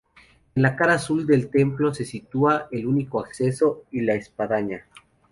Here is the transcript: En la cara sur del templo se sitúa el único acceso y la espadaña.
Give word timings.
En 0.55 0.63
la 0.63 0.75
cara 0.75 0.97
sur 0.97 1.27
del 1.27 1.51
templo 1.51 1.93
se 1.93 2.05
sitúa 2.05 2.67
el 2.71 2.87
único 2.87 3.19
acceso 3.19 3.83
y 3.91 4.01
la 4.01 4.15
espadaña. 4.15 4.87